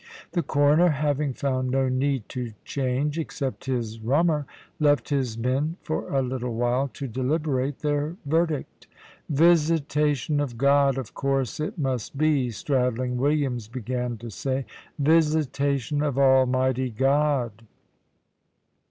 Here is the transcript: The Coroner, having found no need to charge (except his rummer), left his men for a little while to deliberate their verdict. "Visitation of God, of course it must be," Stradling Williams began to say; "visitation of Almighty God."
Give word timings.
The 0.31 0.41
Coroner, 0.41 0.89
having 0.89 1.31
found 1.35 1.69
no 1.69 1.87
need 1.87 2.27
to 2.29 2.53
charge 2.65 3.19
(except 3.19 3.65
his 3.65 3.99
rummer), 3.99 4.47
left 4.79 5.09
his 5.09 5.37
men 5.37 5.77
for 5.83 6.09
a 6.11 6.23
little 6.23 6.55
while 6.55 6.87
to 6.95 7.07
deliberate 7.07 7.77
their 7.81 8.15
verdict. 8.25 8.87
"Visitation 9.29 10.39
of 10.39 10.57
God, 10.57 10.97
of 10.97 11.13
course 11.13 11.59
it 11.59 11.77
must 11.77 12.17
be," 12.17 12.49
Stradling 12.49 13.17
Williams 13.17 13.67
began 13.67 14.17
to 14.17 14.31
say; 14.31 14.65
"visitation 14.97 16.01
of 16.01 16.17
Almighty 16.17 16.89
God." 16.89 17.67